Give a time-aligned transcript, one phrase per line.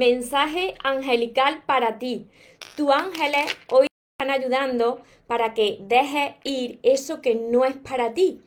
[0.00, 2.26] Mensaje angelical para ti.
[2.74, 3.86] Tus ángeles hoy
[4.18, 8.40] están ayudando para que dejes ir eso que no es para ti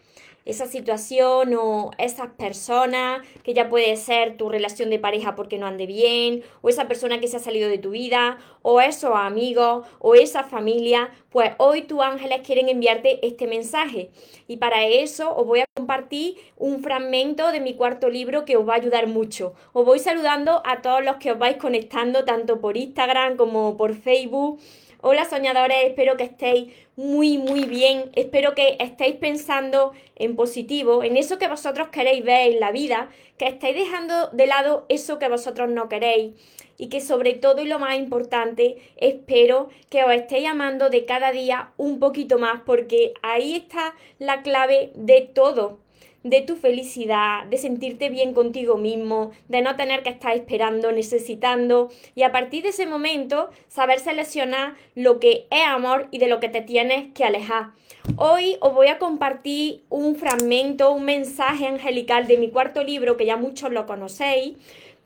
[0.45, 5.65] esa situación o esas personas, que ya puede ser tu relación de pareja porque no
[5.65, 9.85] ande bien, o esa persona que se ha salido de tu vida, o esos amigos,
[9.99, 14.09] o esa familia, pues hoy tus ángeles quieren enviarte este mensaje.
[14.47, 18.67] Y para eso os voy a compartir un fragmento de mi cuarto libro que os
[18.67, 19.53] va a ayudar mucho.
[19.73, 23.95] Os voy saludando a todos los que os vais conectando, tanto por Instagram como por
[23.95, 24.59] Facebook.
[25.05, 28.09] Hola soñadores, espero que estéis muy, muy bien.
[28.15, 33.09] Espero que estéis pensando en positivo, en eso que vosotros queréis ver en la vida,
[33.37, 36.35] que estéis dejando de lado eso que vosotros no queréis
[36.77, 41.33] y que sobre todo y lo más importante, espero que os estéis amando de cada
[41.33, 45.82] día un poquito más porque ahí está la clave de todo
[46.23, 51.89] de tu felicidad, de sentirte bien contigo mismo, de no tener que estar esperando, necesitando
[52.15, 56.39] y a partir de ese momento saber seleccionar lo que es amor y de lo
[56.39, 57.71] que te tienes que alejar.
[58.17, 63.25] Hoy os voy a compartir un fragmento, un mensaje angelical de mi cuarto libro que
[63.25, 64.57] ya muchos lo conocéis,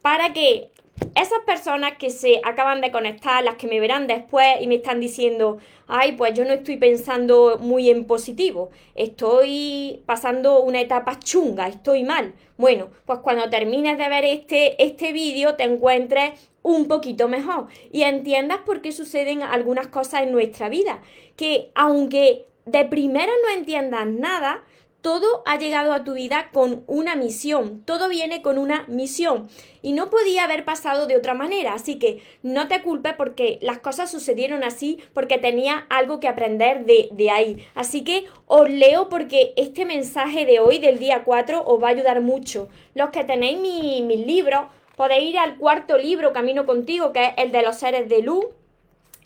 [0.01, 0.69] para que
[1.15, 4.99] esas personas que se acaban de conectar, las que me verán después y me están
[4.99, 11.67] diciendo, ay, pues yo no estoy pensando muy en positivo, estoy pasando una etapa chunga,
[11.67, 12.33] estoy mal.
[12.57, 18.03] Bueno, pues cuando termines de ver este, este vídeo te encuentres un poquito mejor y
[18.03, 21.01] entiendas por qué suceden algunas cosas en nuestra vida,
[21.35, 24.63] que aunque de primera no entiendas nada,
[25.07, 29.47] todo ha llegado a tu vida con una misión, todo viene con una misión
[29.81, 33.79] y no podía haber pasado de otra manera, así que no te culpes porque las
[33.79, 37.65] cosas sucedieron así, porque tenía algo que aprender de, ahí.
[37.73, 41.91] Así que os leo porque este mensaje de hoy, del día 4, os va a
[41.91, 42.67] ayudar mucho.
[42.93, 44.65] Los que tenéis mis libros,
[44.97, 48.45] podéis ir al cuarto libro, Camino contigo, que es el de los seres de luz,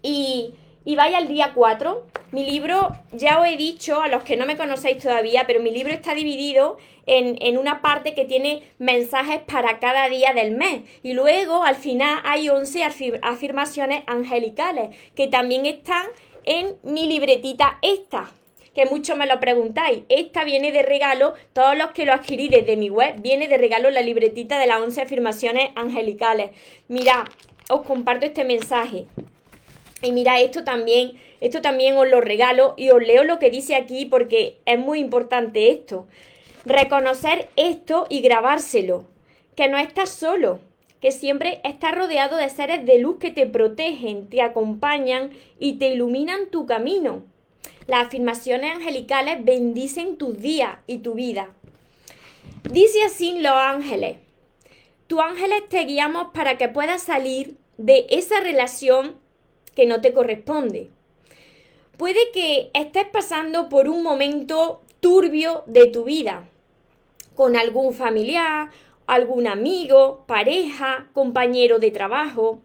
[0.03, 0.53] y
[0.83, 2.07] y vaya al día 4.
[2.31, 5.71] Mi libro, ya os he dicho a los que no me conocéis todavía, pero mi
[5.71, 10.83] libro está dividido en, en, una parte que tiene mensajes para cada día del mes.
[11.03, 12.83] Y luego al final hay 11
[13.21, 16.05] afirmaciones angelicales que también están
[16.45, 18.31] en mi libretita esta.
[18.73, 20.03] Que muchos me lo preguntáis.
[20.07, 23.89] Esta viene de regalo, todos los que lo adquirí desde mi web, viene de regalo
[23.89, 26.51] la libretita de las 11 afirmaciones angelicales.
[26.87, 27.25] Mira,
[27.69, 29.07] os comparto este mensaje.
[30.01, 33.75] Y mira, esto también, esto también os lo regalo y os leo lo que dice
[33.75, 36.07] aquí porque es muy importante esto.
[36.65, 39.05] Reconocer esto y grabárselo,
[39.55, 40.59] que no estás solo,
[41.01, 45.89] que siempre estás rodeado de seres de luz que te protegen, te acompañan y te
[45.89, 47.23] iluminan tu camino.
[47.87, 51.49] Las afirmaciones angelicales bendicen tus días y tu vida.
[52.71, 54.17] Dice así los ángeles.
[55.07, 59.20] Tus ángeles te guiamos para que puedas salir de esa relación
[59.75, 60.89] que no te corresponde.
[61.97, 66.49] Puede que estés pasando por un momento turbio de tu vida,
[67.35, 68.69] con algún familiar,
[69.07, 72.59] algún amigo, pareja, compañero de trabajo.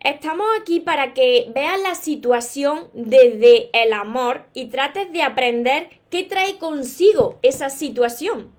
[0.00, 6.22] Estamos aquí para que veas la situación desde el amor y trates de aprender qué
[6.22, 8.52] trae consigo esa situación.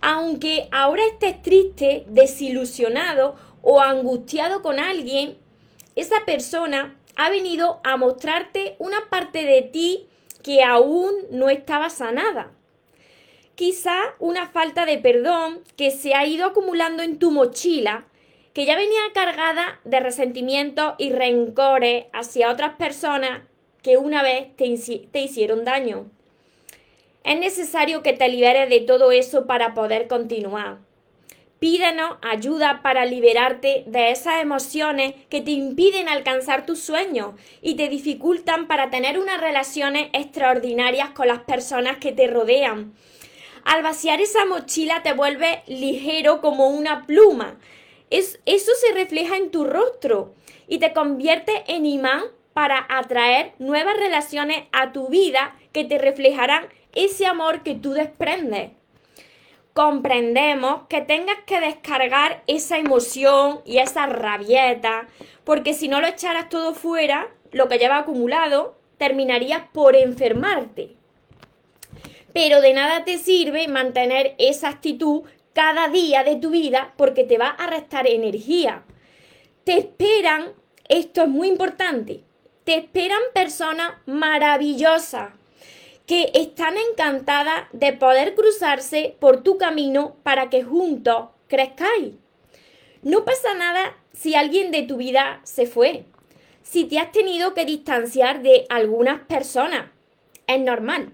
[0.00, 5.38] Aunque ahora estés triste, desilusionado o angustiado con alguien,
[5.96, 10.06] esa persona ha venido a mostrarte una parte de ti
[10.42, 12.52] que aún no estaba sanada.
[13.56, 18.04] Quizá una falta de perdón que se ha ido acumulando en tu mochila,
[18.52, 23.40] que ya venía cargada de resentimientos y rencores hacia otras personas
[23.82, 24.76] que una vez te,
[25.10, 26.10] te hicieron daño.
[27.24, 30.85] Es necesario que te liberes de todo eso para poder continuar.
[31.68, 37.88] Pídenos ayuda para liberarte de esas emociones que te impiden alcanzar tus sueños y te
[37.88, 42.94] dificultan para tener unas relaciones extraordinarias con las personas que te rodean.
[43.64, 47.58] Al vaciar esa mochila te vuelve ligero como una pluma.
[48.10, 50.34] Es, eso se refleja en tu rostro
[50.68, 52.22] y te convierte en imán
[52.52, 58.70] para atraer nuevas relaciones a tu vida que te reflejarán ese amor que tú desprendes.
[59.76, 65.06] Comprendemos que tengas que descargar esa emoción y esa rabieta,
[65.44, 70.96] porque si no lo echaras todo fuera, lo que lleva acumulado, terminarías por enfermarte.
[72.32, 77.36] Pero de nada te sirve mantener esa actitud cada día de tu vida porque te
[77.36, 78.82] va a restar energía.
[79.64, 80.54] Te esperan,
[80.88, 82.24] esto es muy importante,
[82.64, 85.35] te esperan personas maravillosas
[86.06, 92.14] que están encantadas de poder cruzarse por tu camino para que juntos crezcáis.
[93.02, 96.04] No pasa nada si alguien de tu vida se fue,
[96.62, 99.90] si te has tenido que distanciar de algunas personas.
[100.46, 101.12] Es normal.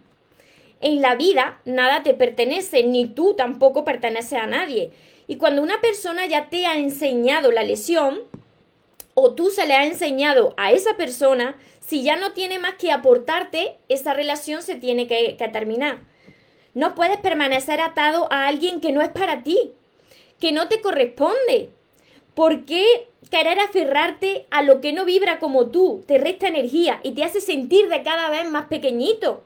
[0.80, 4.90] En la vida nada te pertenece, ni tú tampoco perteneces a nadie.
[5.26, 8.22] Y cuando una persona ya te ha enseñado la lesión,
[9.14, 11.56] o tú se le has enseñado a esa persona,
[11.92, 15.98] si ya no tiene más que aportarte, esa relación se tiene que, terminar.
[16.72, 19.72] No puedes permanecer atado a alguien que no es para ti,
[20.40, 21.68] que no te corresponde.
[22.34, 26.02] ¿Por qué querer aferrarte a lo que no vibra como tú?
[26.06, 29.44] Te resta energía y te hace sentir de cada vez más pequeñito.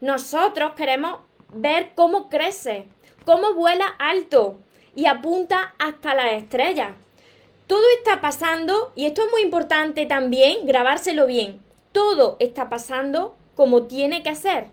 [0.00, 1.20] Nosotros queremos
[1.52, 2.88] ver cómo crece,
[3.24, 4.58] cómo vuela alto
[4.96, 6.90] y apunta hasta las estrellas.
[7.68, 13.84] Todo está pasando, y esto es muy importante también, grabárselo bien, todo está pasando como
[13.84, 14.66] tiene que ser.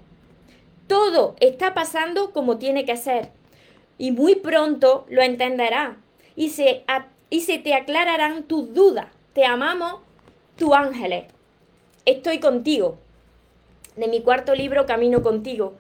[0.88, 3.32] Todo está pasando como tiene que ser.
[3.98, 5.96] Y muy pronto lo entenderás
[6.36, 6.84] y se,
[7.30, 9.08] y se te aclararán tus dudas.
[9.34, 10.02] Te amamos,
[10.58, 11.26] tu ángeles.
[12.06, 12.98] Estoy contigo.
[13.96, 15.74] De mi cuarto libro, Camino contigo.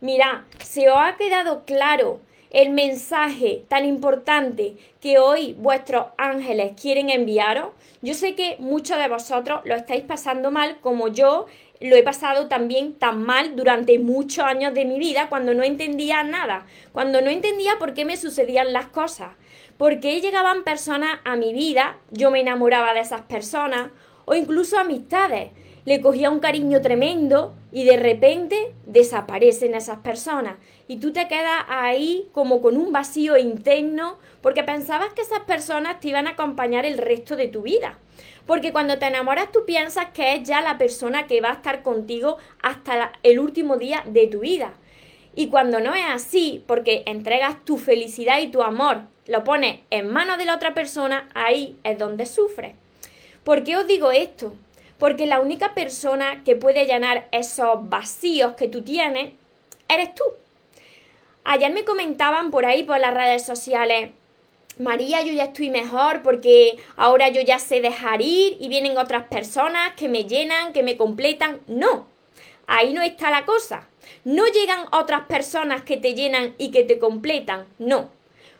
[0.00, 7.10] Mira, se os ha quedado claro el mensaje tan importante que hoy vuestros ángeles quieren
[7.10, 7.68] enviaros.
[8.02, 11.46] Yo sé que muchos de vosotros lo estáis pasando mal como yo
[11.80, 16.22] lo he pasado también tan mal durante muchos años de mi vida cuando no entendía
[16.22, 19.32] nada, cuando no entendía por qué me sucedían las cosas,
[19.76, 23.90] por qué llegaban personas a mi vida, yo me enamoraba de esas personas
[24.24, 25.50] o incluso amistades
[25.86, 30.56] le cogía un cariño tremendo y de repente desaparecen esas personas.
[30.88, 36.00] Y tú te quedas ahí como con un vacío interno porque pensabas que esas personas
[36.00, 37.98] te iban a acompañar el resto de tu vida.
[38.46, 41.84] Porque cuando te enamoras tú piensas que es ya la persona que va a estar
[41.84, 44.74] contigo hasta el último día de tu vida.
[45.36, 50.08] Y cuando no es así, porque entregas tu felicidad y tu amor, lo pones en
[50.08, 52.74] manos de la otra persona, ahí es donde sufres.
[53.44, 54.54] ¿Por qué os digo esto?
[54.98, 59.32] Porque la única persona que puede llenar esos vacíos que tú tienes
[59.88, 60.24] eres tú.
[61.44, 64.10] Ayer me comentaban por ahí, por las redes sociales,
[64.78, 69.24] María, yo ya estoy mejor porque ahora yo ya sé dejar ir y vienen otras
[69.28, 71.60] personas que me llenan, que me completan.
[71.66, 72.06] No,
[72.66, 73.88] ahí no está la cosa.
[74.24, 77.66] No llegan otras personas que te llenan y que te completan.
[77.78, 78.10] No.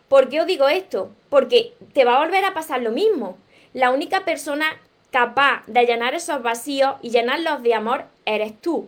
[0.08, 1.10] ¿Por qué os digo esto?
[1.28, 3.36] Porque te va a volver a pasar lo mismo.
[3.74, 4.80] La única persona
[5.16, 8.86] capaz de llenar esos vacíos y llenarlos de amor eres tú.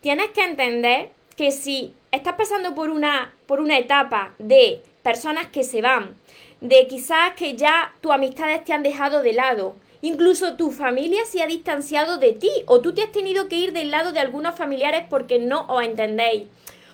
[0.00, 5.64] Tienes que entender que si estás pasando por una, por una etapa de personas que
[5.64, 6.14] se van,
[6.60, 11.42] de quizás que ya tus amistades te han dejado de lado, incluso tu familia se
[11.42, 14.54] ha distanciado de ti o tú te has tenido que ir del lado de algunos
[14.54, 16.44] familiares porque no os entendéis,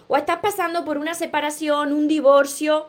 [0.08, 2.88] o estás pasando por una separación, un divorcio.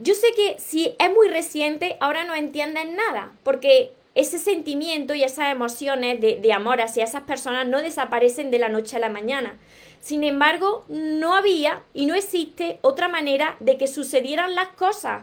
[0.00, 5.22] Yo sé que si es muy reciente, ahora no entiendes nada, porque ese sentimiento y
[5.22, 9.56] esas emociones de, amor hacia esas personas no desaparecen de la noche a la mañana.
[10.00, 15.22] Sin embargo, no había y no existe otra manera de que sucedieran las cosas.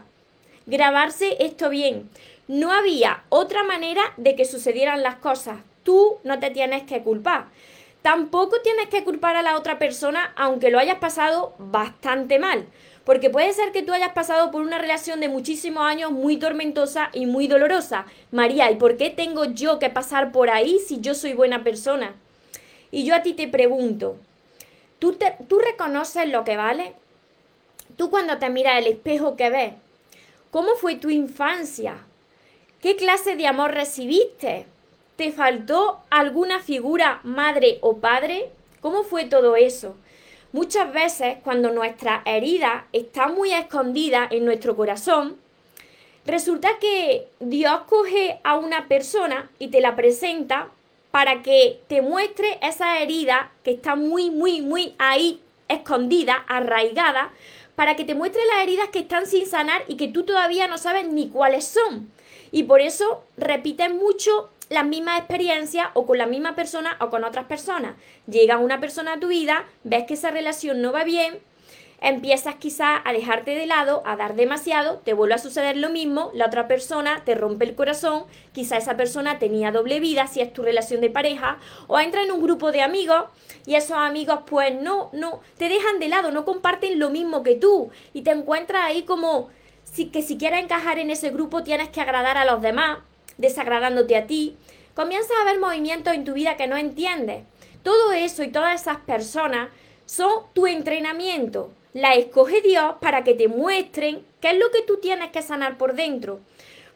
[0.64, 2.08] Grabarse esto bien.
[2.48, 5.58] No había otra manera de que sucedieran las cosas.
[5.82, 7.48] Tú no te tienes que culpar.
[8.00, 12.64] Tampoco tienes que culpar a la otra persona aunque lo hayas pasado bastante mal.
[13.06, 17.08] Porque puede ser que tú hayas pasado por una relación de muchísimos años muy tormentosa
[17.12, 18.04] y muy dolorosa.
[18.32, 22.16] María, ¿y por qué tengo yo que pasar por ahí si yo soy buena persona?
[22.90, 24.16] Y yo a ti te pregunto,
[24.98, 25.16] ¿tú,
[25.48, 26.94] ¿tú reconoces lo que vale?
[27.96, 29.72] ¿Tú cuando te miras el espejo que ves?
[30.50, 31.98] ¿Cómo fue tu infancia?
[32.82, 34.66] ¿Qué clase de amor recibiste?
[35.14, 38.50] ¿Te faltó alguna figura madre o padre?
[38.80, 39.94] ¿Cómo fue todo eso?
[40.56, 45.36] Muchas veces cuando nuestra herida está muy escondida en nuestro corazón,
[46.24, 50.70] resulta que Dios coge a una persona y te la presenta
[51.10, 57.34] para que te muestre esa herida que está muy, muy, muy ahí escondida, arraigada,
[57.74, 60.78] para que te muestre las heridas que están sin sanar y que tú todavía no
[60.78, 62.10] sabes ni cuáles son.
[62.50, 67.24] Y por eso repiten mucho las mismas experiencias o con la misma persona o con
[67.24, 67.94] otras personas.
[68.26, 71.38] Llega una persona a tu vida, ves que esa relación no va bien,
[72.00, 76.30] empiezas quizás a dejarte de lado, a dar demasiado, te vuelve a suceder lo mismo,
[76.34, 80.52] la otra persona te rompe el corazón, quizá esa persona tenía doble vida si es
[80.52, 83.24] tu relación de pareja, o entra en un grupo de amigos
[83.64, 87.54] y esos amigos pues no, no, te dejan de lado, no comparten lo mismo que
[87.54, 89.48] tú y te encuentras ahí como
[89.84, 92.98] si, que si quieres encajar en ese grupo tienes que agradar a los demás,
[93.38, 94.56] desagradándote a ti.
[94.94, 97.44] Comienzas a ver movimientos en tu vida que no entiendes.
[97.82, 99.68] Todo eso y todas esas personas
[100.06, 104.98] son tu entrenamiento la escoge Dios para que te muestren qué es lo que tú
[104.98, 106.40] tienes que sanar por dentro.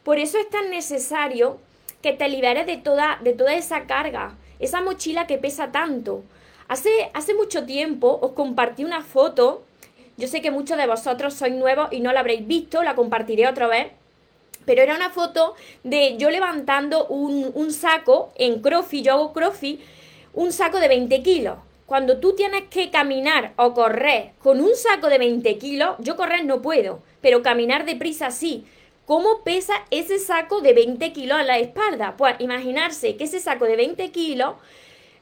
[0.03, 1.59] Por eso es tan necesario
[2.03, 6.23] que te liberes de toda, de toda esa carga, esa mochila que pesa tanto.
[6.67, 9.63] Hace, hace mucho tiempo os compartí una foto,
[10.17, 13.47] yo sé que muchos de vosotros sois nuevos y no la habréis visto, la compartiré
[13.47, 13.87] otra vez,
[14.65, 19.81] pero era una foto de yo levantando un, un saco en crossfit, yo hago crossfit,
[20.33, 21.57] un saco de 20 kilos
[21.91, 26.45] cuando tú tienes que caminar o correr con un saco de 20 kilos, yo correr
[26.45, 28.63] no puedo, pero caminar deprisa sí.
[29.05, 32.15] ¿Cómo pesa ese saco de 20 kilos a la espalda?
[32.15, 34.55] Pues imaginarse que ese saco de 20 kilos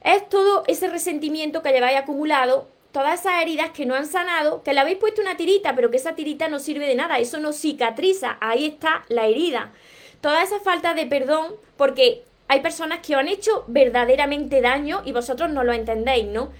[0.04, 4.72] es todo ese resentimiento que lleváis acumulado, todas esas heridas que no han sanado, que
[4.72, 7.52] le habéis puesto una tirita, pero que esa tirita no sirve de nada, eso no
[7.52, 9.72] cicatriza, ahí está la herida.
[10.20, 15.12] Toda esa falta de perdón, porque hay personas que os han hecho verdaderamente daño y
[15.12, 16.50] vosotros no lo entendéis, ¿no?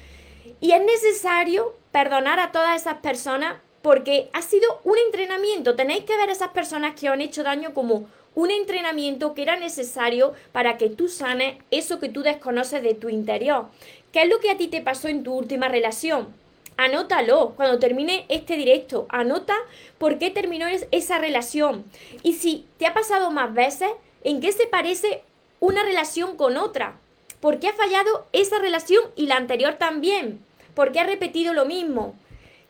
[0.61, 5.75] Y es necesario perdonar a todas esas personas porque ha sido un entrenamiento.
[5.75, 9.43] Tenéis que ver a esas personas que os han hecho daño como un entrenamiento que
[9.43, 13.67] era necesario para que tú sanes eso que tú desconoces de tu interior.
[14.13, 16.35] ¿Qué es lo que a ti te pasó en tu última relación?
[16.77, 19.07] Anótalo cuando termine este directo.
[19.09, 19.55] Anota
[19.99, 21.85] por qué terminó esa relación.
[22.23, 23.91] Y si te ha pasado más veces,
[24.25, 25.23] ¿en qué se parece
[25.61, 26.99] una relación con otra.
[27.41, 30.45] ¿Por qué ha fallado esa relación y la anterior también?
[30.75, 32.15] ¿Por qué ha repetido lo mismo?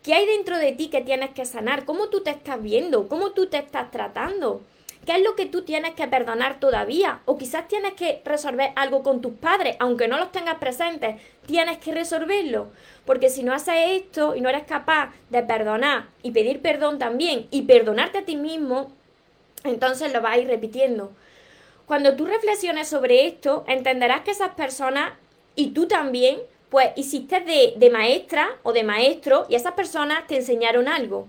[0.02, 1.84] ¿Qué hay dentro de ti que tienes que sanar?
[1.84, 3.08] ¿Cómo tú te estás viendo?
[3.08, 4.62] ¿Cómo tú te estás tratando?
[5.10, 7.18] ¿Qué es lo que tú tienes que perdonar todavía?
[7.24, 11.78] O quizás tienes que resolver algo con tus padres, aunque no los tengas presentes, tienes
[11.78, 12.68] que resolverlo.
[13.06, 17.48] Porque si no haces esto y no eres capaz de perdonar y pedir perdón también
[17.50, 18.92] y perdonarte a ti mismo,
[19.64, 21.10] entonces lo vas a ir repitiendo.
[21.86, 25.14] Cuando tú reflexiones sobre esto, entenderás que esas personas
[25.56, 26.38] y tú también,
[26.68, 31.26] pues hiciste de, de maestra o de maestro y esas personas te enseñaron algo.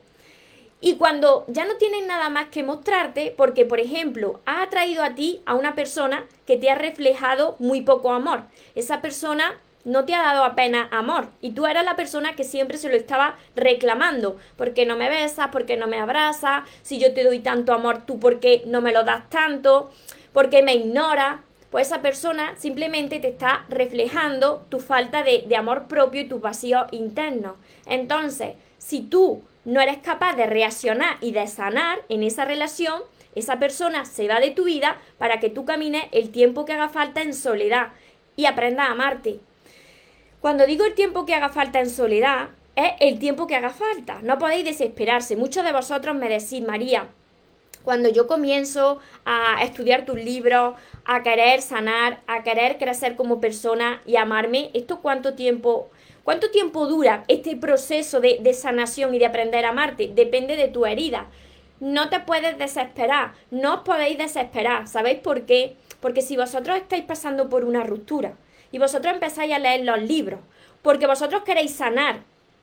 [0.82, 5.16] Y cuando ya no tienen nada más que mostrarte, porque por ejemplo, has atraído a
[5.16, 8.44] ti a una persona que te ha reflejado muy poco amor.
[8.74, 12.78] Esa persona no te ha dado apenas amor y tú eras la persona que siempre
[12.78, 14.38] se lo estaba reclamando.
[14.58, 15.50] porque no me besas?
[15.52, 16.64] porque no me abrazas?
[16.82, 19.92] Si yo te doy tanto amor, tú por qué no me lo das tanto?
[20.34, 26.22] porque me ignora, pues esa persona simplemente te está reflejando tu falta de, amor propio
[26.22, 27.58] y tu vacío interno.
[27.86, 33.02] Entonces, si tú no eres capaz de reaccionar y de sanar en esa relación,
[33.36, 36.90] esa persona se va de tu vida para que tú camines el tiempo que haga
[36.90, 37.90] falta en soledad
[38.36, 39.40] y aprendas a amarte.
[40.42, 44.20] Cuando digo el tiempo que haga falta en soledad, es el tiempo que haga falta.
[44.24, 45.36] No podéis desesperarse.
[45.36, 47.08] Muchos de vosotros me decís, María,
[47.84, 50.76] cuando yo comienzo a estudiar tus libros,
[51.06, 55.90] a querer sanar, a querer crecer como persona y amarme, ¿esto cuánto tiempo,
[56.24, 60.12] cuánto tiempo dura este proceso de, sanación y de aprender a amarte?
[60.14, 61.28] Depende de tu herida.
[61.80, 64.88] No te puedes desesperar, no os podéis desesperar.
[64.88, 65.76] ¿Sabéis por qué?
[66.00, 68.34] Porque si vosotros estáis pasando por una ruptura
[68.72, 70.40] y vosotros empezáis a leer los libros,
[70.82, 72.22] porque vosotros queréis sanar,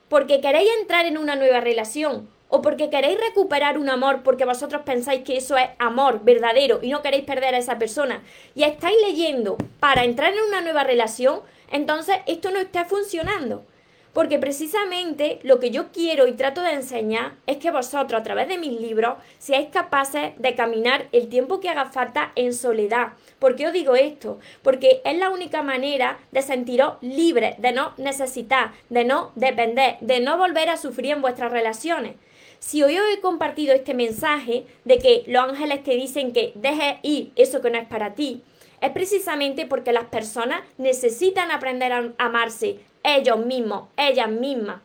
[0.08, 4.82] porque queréis entrar en una nueva relación, o porque queréis recuperar un amor porque vosotros
[4.84, 8.22] pensáis que eso es amor verdadero y no queréis perder a esa persona
[8.54, 13.64] y estáis leyendo para entrar en una nueva relación, entonces esto no está funcionando.
[14.12, 18.48] Porque precisamente lo que yo quiero y trato de enseñar es que vosotros a través
[18.48, 23.12] de mis libros seáis capaces de caminar el tiempo que haga falta en soledad.
[23.38, 24.40] ¿Por qué os digo esto?
[24.62, 30.20] Porque es la única manera de sentiros libres, de no necesitar, de no depender, de
[30.20, 32.16] no volver a sufrir en vuestras relaciones.
[32.58, 36.96] Si hoy os he compartido este mensaje de que los ángeles te dicen que dejes
[37.02, 38.42] ir eso que no es para ti,
[38.80, 44.80] es precisamente porque las personas necesitan aprender a amarse ellos mismos, ellas mismas.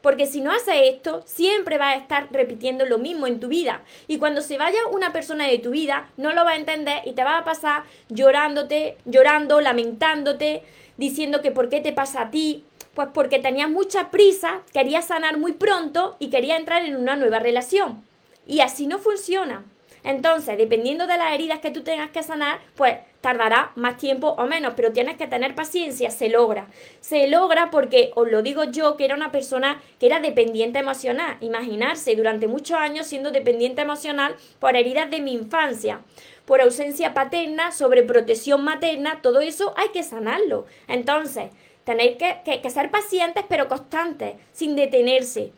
[0.00, 3.82] Porque si no haces esto, siempre vas a estar repitiendo lo mismo en tu vida.
[4.06, 7.12] Y cuando se vaya una persona de tu vida, no lo vas a entender y
[7.12, 10.62] te vas a pasar llorándote, llorando, lamentándote,
[10.96, 15.38] diciendo que por qué te pasa a ti, pues porque tenía mucha prisa, quería sanar
[15.38, 18.04] muy pronto y quería entrar en una nueva relación.
[18.46, 19.64] Y así no funciona.
[20.06, 24.46] Entonces, dependiendo de las heridas que tú tengas que sanar, pues tardará más tiempo o
[24.46, 26.68] menos, pero tienes que tener paciencia, se logra.
[27.00, 31.36] Se logra porque, os lo digo yo, que era una persona que era dependiente emocional.
[31.40, 36.00] Imaginarse durante muchos años siendo dependiente emocional por heridas de mi infancia
[36.44, 40.66] por ausencia paterna, sobre protección materna, todo eso hay que sanarlo.
[40.86, 41.50] Entonces,
[41.82, 45.52] tenéis que, que, ser pacientes pero constantes, sin detenerse.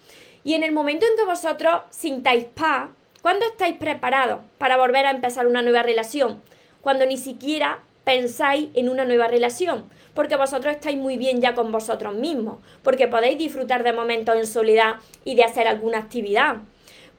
[0.45, 2.89] Y en el momento en que vosotros sintáis paz,
[3.23, 6.43] ¿cuándo estáis preparados para volver a empezar una nueva relación?
[6.81, 9.85] Cuando ni siquiera pensáis en una nueva relación,
[10.15, 14.47] porque vosotros estáis muy bien ya con vosotros mismos, porque podéis disfrutar de momentos en
[14.47, 16.59] soledad y de hacer alguna actividad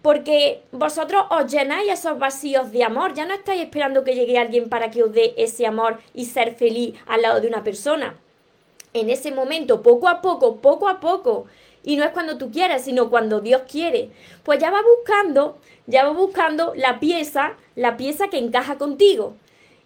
[0.02, 4.70] porque vosotros os llenáis esos vacíos de amor, ya no estáis esperando que llegue alguien
[4.70, 8.16] para que os dé ese amor y ser feliz al lado de una persona.
[8.94, 11.46] En ese momento, poco a poco, poco a poco,
[11.84, 14.10] y no es cuando tú quieres, sino cuando Dios quiere,
[14.44, 15.58] pues ya va buscando,
[15.88, 19.36] ya va buscando la pieza, la pieza que encaja contigo.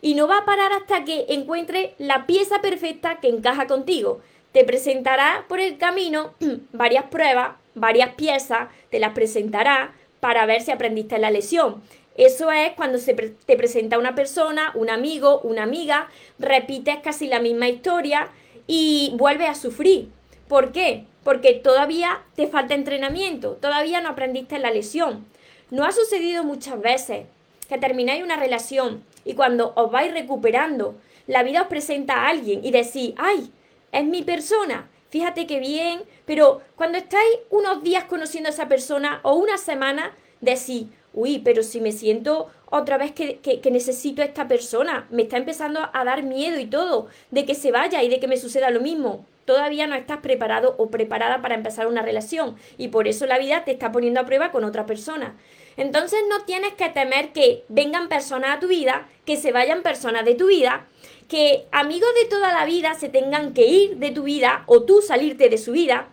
[0.02, 4.22] Y no va a parar hasta que encuentre la pieza perfecta que encaja contigo.
[4.52, 6.34] Te presentará por el camino
[6.74, 11.82] varias pruebas, varias piezas, te las presentará, para ver si aprendiste la lección.
[12.16, 17.40] Eso es cuando se te presenta una persona, un amigo, una amiga, repites casi la
[17.40, 18.30] misma historia
[18.68, 20.10] y vuelves a sufrir.
[20.48, 21.06] ¿Por qué?
[21.24, 25.26] Porque todavía te falta entrenamiento, todavía no aprendiste la lección.
[25.72, 27.26] ¿No ha sucedido muchas veces
[27.68, 30.96] que termináis una relación y cuando os vais recuperando,
[31.28, 33.50] la vida os presenta a alguien y decís, ay,
[33.92, 39.22] es mi persona, fíjate qué bien, pero cuando estáis unos días conociendo a esa persona
[39.24, 44.26] o una semana, decís, uy, pero si me siento otra vez que, que, necesito a
[44.26, 48.10] esta persona, me está empezando a dar miedo y todo, de que se vaya y
[48.10, 49.26] de que me suceda lo mismo.
[49.46, 53.66] Todavía no estás preparado o preparada para empezar una relación y por eso la vida
[53.66, 55.36] te está poniendo a prueba con otra persona.
[55.76, 60.24] Entonces no tienes que temer que vengan personas a tu vida, que se vayan personas
[60.24, 60.88] de tu vida,
[61.28, 65.02] que amigos de toda la vida se tengan que ir de tu vida o tú
[65.02, 66.10] salirte de su vida,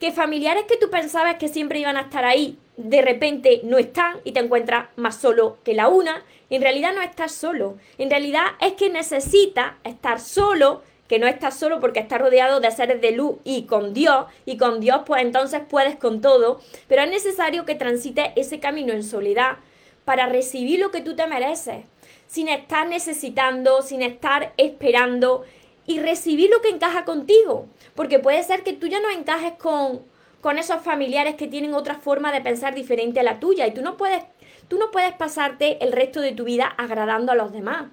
[0.00, 4.16] que familiares que tú pensabas que siempre iban a estar ahí, de repente no están
[4.24, 6.24] y te encuentras más solo que la una.
[6.50, 7.78] En realidad no estás solo.
[7.98, 12.70] En realidad es que necesitas estar solo, que no estás solo porque estás rodeado de
[12.70, 14.26] seres de luz y con Dios.
[14.46, 16.60] Y con Dios pues entonces puedes con todo.
[16.88, 19.58] Pero es necesario que transites ese camino en soledad
[20.04, 21.84] para recibir lo que tú te mereces
[22.26, 25.44] sin estar necesitando, sin estar esperando
[25.86, 27.66] y recibir lo que encaja contigo.
[27.94, 30.02] Porque puede ser que tú ya no encajes con,
[30.40, 33.82] con esos familiares que tienen otra forma de pensar diferente a la tuya y tú
[33.82, 34.24] no puedes
[34.68, 37.84] tú no puedes pasarte el resto de tu vida agradando a los demás.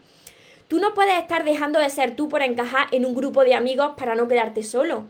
[0.72, 3.92] Tú no puedes estar dejando de ser tú por encajar en un grupo de amigos
[3.98, 5.04] para no quedarte solo.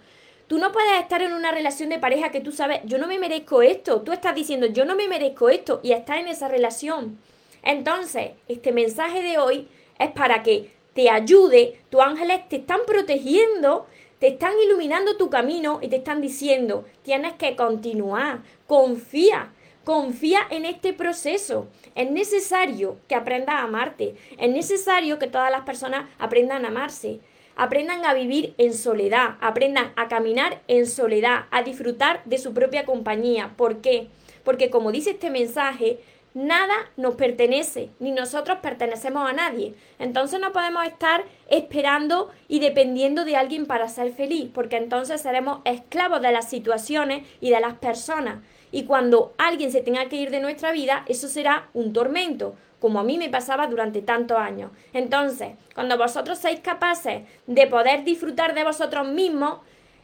[0.47, 3.19] Tú no puedes estar en una relación de pareja que tú sabes, yo no me
[3.19, 4.01] merezco esto.
[4.01, 7.19] Tú estás diciendo, yo no me merezco esto y estás en esa relación.
[7.61, 9.67] Entonces, este mensaje de hoy
[9.99, 13.85] es para que te ayude, tus ángeles te están protegiendo,
[14.17, 19.51] te están iluminando tu camino y te están diciendo, tienes que continuar, confía,
[19.83, 21.67] confía en este proceso.
[21.95, 27.19] Es necesario que aprendas a amarte, es necesario que todas las personas aprendan a amarse,
[27.55, 32.85] aprendan a vivir en soledad, aprendan a caminar en soledad, a disfrutar de su propia
[32.85, 33.53] compañía.
[33.57, 34.07] ¿Por qué?
[34.43, 35.99] Porque como dice este mensaje,
[36.33, 39.73] Nada nos pertenece, ni nosotros pertenecemos a nadie.
[39.99, 45.59] Entonces no podemos estar esperando y dependiendo de alguien para ser feliz, porque entonces seremos
[45.65, 48.37] esclavos de las situaciones y de las personas.
[48.71, 52.99] Y cuando alguien se tenga que ir de nuestra vida, eso será un tormento, como
[52.99, 54.71] a mí me pasaba durante tantos años.
[54.93, 59.59] Entonces, cuando vosotros seáis capaces de poder disfrutar de vosotros mismos,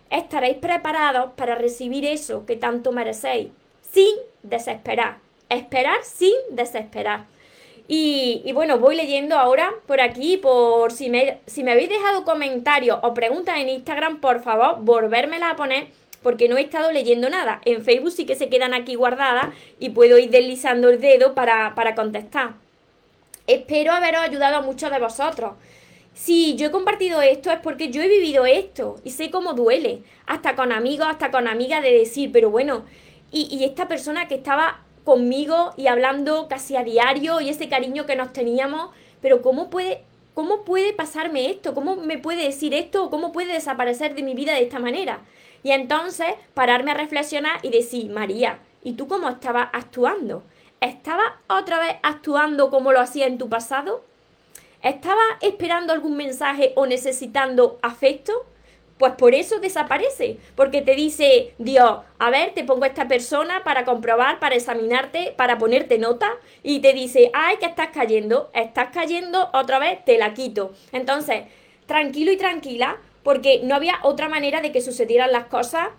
[0.10, 3.50] estaréis preparados para recibir eso que tanto merecéis,
[3.82, 7.26] sin desesperar esperar sin desesperar.
[7.90, 13.00] Y, bueno, voy leyendo ahora por aquí, por si me, si me habéis dejado comentarios
[13.02, 15.88] o preguntas en Instagram, por favor, volvérmela a poner
[16.28, 17.62] porque no he estado leyendo nada.
[17.64, 21.74] En Facebook sí que se quedan aquí guardadas y puedo ir deslizando el dedo para,
[21.74, 22.56] para contestar.
[23.48, 25.54] Espero haberos ayudado a muchos de vosotros.
[26.14, 30.02] Si yo he compartido esto es porque yo he vivido esto y sé cómo duele,
[30.26, 32.84] hasta con amigos, hasta con amigas, de decir, pero bueno,
[33.32, 38.06] y, y esta persona que estaba conmigo y hablando casi a diario y ese cariño
[38.06, 38.90] que nos teníamos,
[39.22, 40.02] pero ¿cómo puede,
[40.34, 41.74] cómo puede pasarme esto?
[41.74, 43.06] ¿Cómo me puede decir esto?
[43.06, 45.22] ¿O cómo puede desaparecer de mi vida de esta manera?
[45.64, 50.44] Y entonces pararme a reflexionar y decir, María, ¿y tú cómo estabas actuando?
[50.80, 54.04] ¿Estabas otra vez actuando como lo hacía en tu pasado?
[54.84, 58.46] ¿Estabas esperando algún mensaje o necesitando afecto?
[58.98, 63.64] Pues por eso desaparece, porque te dice Dios, a ver, te pongo a esta persona
[63.64, 66.32] para comprobar, para examinarte, para ponerte nota,
[66.64, 70.74] y te dice, ay, que estás cayendo, estás cayendo, otra vez te la quito.
[70.92, 71.44] Entonces,
[71.86, 75.90] tranquilo y tranquila, porque no había otra manera de que sucedieran las cosas.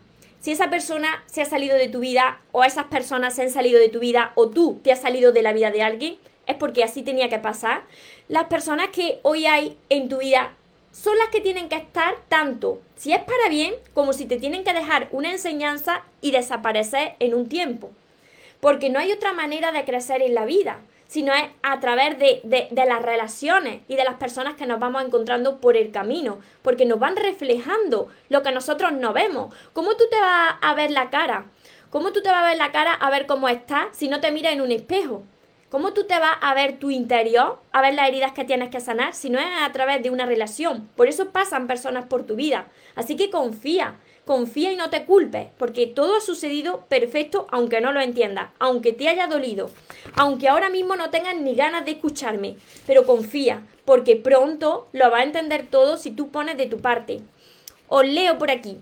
[0.41, 3.79] Si esa persona se ha salido de tu vida, o esas personas se han salido
[3.79, 6.83] de tu vida, o tú te has salido de la vida de alguien, es porque
[6.83, 7.83] así tenía que pasar.
[8.29, 10.55] Las personas que hoy hay en tu vida
[10.91, 14.65] son las que tienen que estar tanto si es para bien como si te tienen
[14.65, 17.91] que dejar una enseñanza y desaparecer en un tiempo.
[18.61, 22.41] Porque no hay otra manera de crecer en la vida, sino es a través de,
[22.45, 26.85] de, las relaciones y de las personas que nos vamos encontrando por el camino, porque
[26.85, 29.53] nos van reflejando lo que nosotros no vemos.
[29.73, 31.47] ¿Cómo tú te vas a ver la cara?
[31.91, 34.31] ¿Cómo tú te vas a ver la cara a ver cómo estás si no te
[34.31, 35.25] miras en un espejo?
[35.71, 38.81] ¿Cómo tú te vas a ver tu interior, a ver las heridas que tienes que
[38.81, 40.89] sanar, si no es a través de una relación?
[40.97, 42.69] Por eso pasan personas por tu vida.
[42.95, 43.97] Así que confía,
[44.29, 48.93] confía y no te culpes, porque todo ha sucedido perfecto aunque no lo entiendas, aunque
[48.93, 49.71] te haya dolido,
[50.17, 55.21] aunque ahora mismo no tengas ni ganas de escucharme, pero confía, porque pronto lo va
[55.21, 57.23] a entender todo si tú pones de tu parte.
[57.89, 58.77] Os leo por aquí.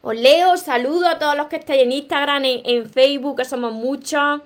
[0.00, 3.74] Os leo, saludo a todos los que estáis en Instagram, en, en Facebook, que somos
[3.74, 4.40] muchos.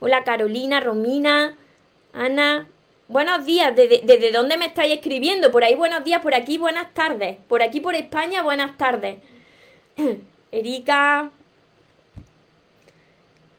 [0.00, 1.58] Hola Carolina, Romina,
[2.14, 2.68] Ana.
[3.14, 5.52] Buenos días, ¿desde, dónde me estáis escribiendo?
[5.52, 7.36] Por ahí buenos días, por aquí buenas tardes.
[7.46, 9.18] Por aquí por España buenas tardes.
[10.50, 11.30] Erika.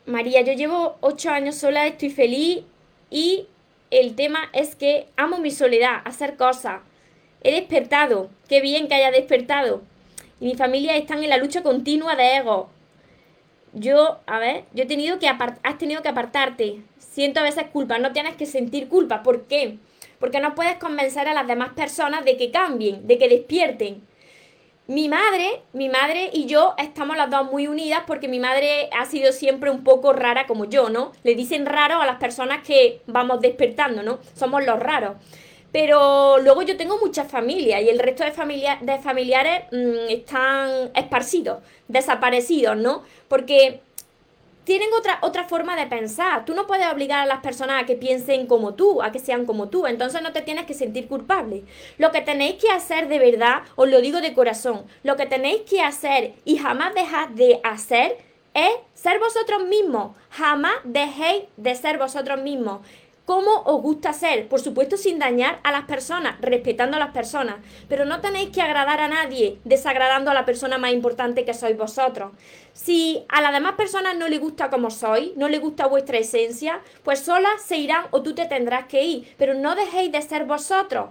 [0.06, 2.66] María, yo llevo ocho años sola, estoy feliz
[3.10, 3.48] y
[3.92, 6.82] el tema es que amo mi soledad, hacer cosas.
[7.42, 9.84] He despertado, qué bien que haya despertado.
[10.42, 12.72] Y mi familia están en la lucha continua de ego
[13.76, 16.82] yo, a ver, yo he tenido que has tenido que apartarte.
[16.98, 19.22] Siento a veces culpa, no tienes que sentir culpa.
[19.22, 19.78] ¿Por qué?
[20.20, 24.02] Porque no puedes convencer a las demás personas de que cambien, de que despierten.
[24.88, 29.06] Mi madre, mi madre y yo estamos las dos muy unidas porque mi madre ha
[29.06, 31.12] sido siempre un poco rara como yo, ¿no?
[31.24, 34.20] Le dicen raro a las personas que vamos despertando, ¿no?
[34.36, 35.16] Somos los raros.
[35.76, 40.90] Pero luego yo tengo muchas familias y el resto de, familia, de familiares mm, están
[40.96, 43.04] esparcidos, desaparecidos, ¿no?
[43.28, 43.82] Porque
[44.64, 46.46] tienen otra, otra forma de pensar.
[46.46, 49.46] Tú no puedes obligar a las personas a que piensen como tú, a que sean
[49.46, 49.86] como tú.
[49.86, 51.64] Entonces no te tienes que sentir culpable.
[51.98, 55.64] Lo que tenéis que hacer de verdad, os lo digo de corazón, lo que tenéis
[55.70, 58.18] que hacer y jamás dejar de hacer
[58.54, 60.16] es ser vosotros mismos.
[60.30, 62.80] Jamás dejéis de ser vosotros mismos
[63.26, 67.58] cómo os gusta ser, por supuesto sin dañar a las personas, respetando a las personas,
[67.90, 71.78] pero no tenéis que agradar a nadie desagradando a la persona más importante que sois
[71.78, 72.32] vosotros.
[72.74, 76.82] Si a las demás personas no les gusta como sois, no les gusta vuestra esencia,
[77.04, 80.46] pues solas se irán o tú te tendrás que ir, pero no dejéis de ser
[80.46, 81.10] vosotros.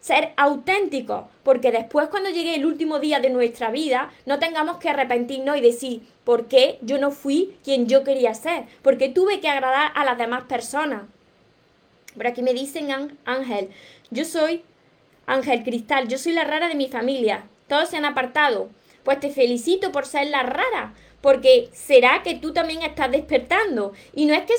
[0.00, 4.90] Ser auténticos, porque después cuando llegue el último día de nuestra vida, no tengamos que
[4.90, 8.66] arrepentirnos y decir, ¿por qué yo no fui quien yo quería ser?
[8.82, 11.02] Porque tuve que agradar a las demás personas.
[12.18, 12.88] Por aquí me dicen
[13.24, 13.70] Ángel,
[14.10, 14.64] yo soy
[15.24, 17.48] Ángel Cristal, yo soy la rara de mi familia.
[17.68, 18.70] Todos se han apartado.
[19.04, 23.92] Pues te felicito por ser la rara, porque será que tú también estás despertando.
[24.12, 24.54] Y no es que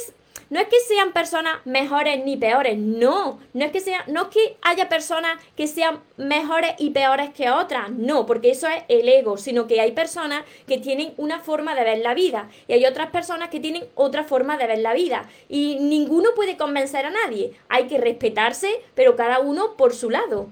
[0.49, 4.57] no es que sean personas mejores ni peores, no, no es que sea, no que
[4.61, 9.37] haya personas que sean mejores y peores que otras, no, porque eso es el ego,
[9.37, 13.11] sino que hay personas que tienen una forma de ver la vida y hay otras
[13.11, 17.53] personas que tienen otra forma de ver la vida y ninguno puede convencer a nadie,
[17.69, 20.51] hay que respetarse, pero cada uno por su lado.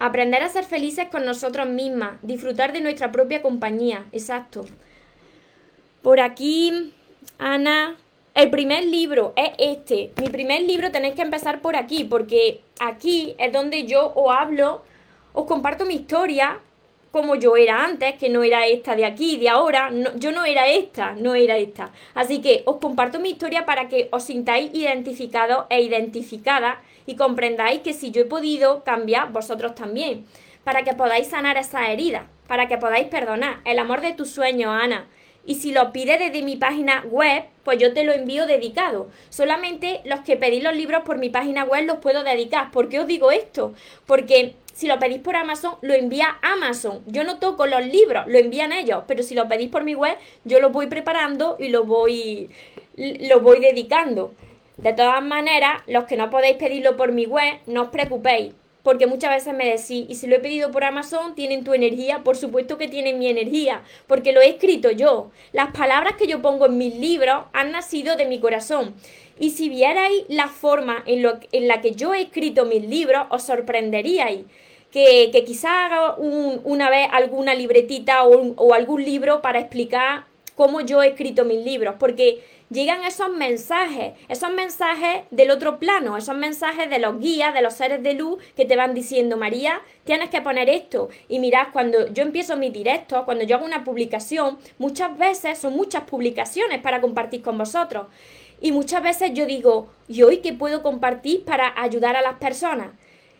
[0.00, 4.64] Aprender a ser felices con nosotros mismas, disfrutar de nuestra propia compañía, exacto.
[6.02, 6.94] Por aquí
[7.38, 7.94] Ana,
[8.34, 10.10] el primer libro es este.
[10.20, 14.82] Mi primer libro tenéis que empezar por aquí, porque aquí es donde yo os hablo,
[15.32, 16.58] os comparto mi historia,
[17.12, 20.66] como yo era antes, que no era esta de aquí, de ahora, yo no era
[20.66, 21.92] esta, no era esta.
[22.12, 27.82] Así que os comparto mi historia para que os sintáis identificados e identificadas y comprendáis
[27.82, 30.26] que si yo he podido cambiar, vosotros también,
[30.64, 33.60] para que podáis sanar esa herida, para que podáis perdonar.
[33.64, 35.06] El amor de tus sueños, Ana
[35.48, 39.08] y si lo pides desde mi página web, pues yo te lo envío dedicado.
[39.30, 42.70] Solamente los que pedís los libros por mi página web los puedo dedicar.
[42.70, 43.72] ¿Por qué os digo esto?
[44.04, 47.00] Porque si lo pedís por Amazon, lo envía Amazon.
[47.06, 50.18] Yo no toco los libros, lo envían ellos, pero si lo pedís por mi web,
[50.44, 52.50] yo lo voy preparando y lo voy,
[53.40, 54.34] voy dedicando.
[54.76, 58.52] De todas maneras, los que no podéis pedirlo por mi web, no os preocupéis
[58.88, 62.24] porque muchas veces me decís, y si lo he pedido por Amazon, ¿tienen tu energía?
[62.24, 65.30] Por supuesto que tienen mi energía, porque lo he escrito yo.
[65.52, 68.94] Las palabras que yo pongo en mis libros han nacido de mi corazón.
[69.38, 73.26] Y si vierais la forma en, lo, en la que yo he escrito mis libros,
[73.28, 74.46] os sorprenderíais.
[74.90, 80.24] que, que quizá haga una vez alguna libretita o, o algún libro para explicar
[80.54, 86.16] cómo yo he escrito mis libros, porque llegan esos mensajes, esos mensajes del otro plano,
[86.16, 89.80] esos mensajes de los guías, de los seres de luz que te van diciendo, María,
[90.04, 91.08] tienes que poner esto.
[91.28, 95.74] Y mirad, cuando yo empiezo mi directo, cuando yo hago una publicación, muchas veces son
[95.74, 98.06] muchas publicaciones para compartir con vosotros.
[98.60, 102.88] Y muchas veces yo digo, ¿y hoy qué puedo compartir para ayudar a las personas?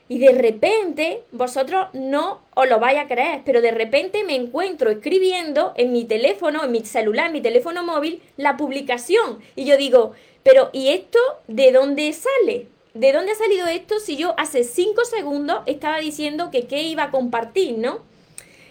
[0.08, 4.90] Y de repente, vosotros no os lo vais a creer, pero de repente me encuentro
[4.90, 9.40] escribiendo en mi teléfono, en mi celular, en mi teléfono móvil, la publicación.
[9.54, 12.68] Y yo digo, pero ¿y esto de dónde sale?
[12.94, 17.04] ¿De dónde ha salido esto si yo hace cinco segundos estaba diciendo que qué iba
[17.04, 18.00] a compartir, ¿no?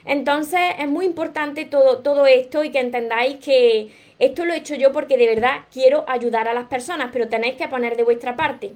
[0.06, 4.73] Entonces es muy importante todo, todo esto y que entendáis que esto lo he hecho
[4.73, 8.36] yo porque de verdad quiero ayudar a las personas, pero tenéis que poner de vuestra
[8.36, 8.71] parte.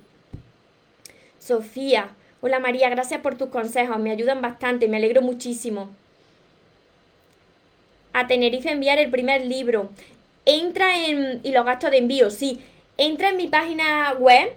[1.39, 5.91] Sofía, Hola María, gracias por tus consejos, me ayudan bastante, me alegro muchísimo.
[8.13, 9.91] A Tenerife enviar el primer libro.
[10.45, 11.39] Entra en...
[11.43, 12.59] y los gastos de envío, sí.
[12.97, 14.53] Entra en mi página web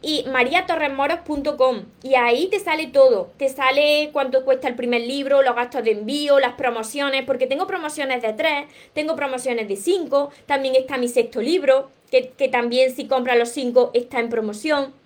[0.00, 3.30] y mariatorremoros.com y ahí te sale todo.
[3.36, 7.66] Te sale cuánto cuesta el primer libro, los gastos de envío, las promociones, porque tengo
[7.66, 8.64] promociones de tres,
[8.94, 13.50] tengo promociones de cinco, también está mi sexto libro, que, que también si compras los
[13.50, 15.03] cinco está en promoción.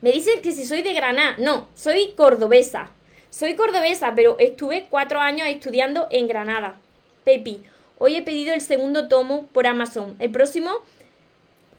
[0.00, 1.36] Me dicen que si soy de Granada.
[1.38, 2.90] No, soy cordobesa.
[3.30, 6.80] Soy cordobesa, pero estuve cuatro años estudiando en Granada.
[7.24, 7.62] Pepi,
[7.98, 10.16] hoy he pedido el segundo tomo por Amazon.
[10.18, 10.70] El próximo,